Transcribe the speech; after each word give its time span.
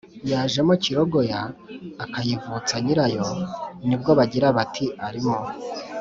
yajemo 0.31 0.73
kirogoya 0.83 1.39
ikayavutsa 2.03 2.75
nyirayo 2.83 3.25
ni 3.87 3.95
bwo 3.99 4.11
bagira 4.19 4.47
bati: 4.57 4.85
“Arimo 5.07 5.35